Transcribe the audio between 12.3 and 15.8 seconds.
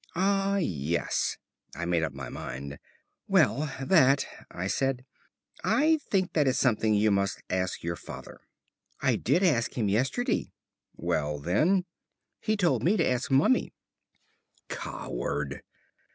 "He told me to ask Mummy." Coward!